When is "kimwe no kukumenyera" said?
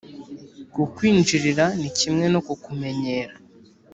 1.99-3.33